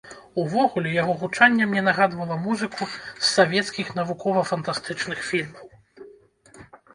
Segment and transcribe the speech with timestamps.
[0.43, 5.65] Увогуле, яго гучанне мне нагадвала музыку з савецкіх навукова-фантастычных фільмаў.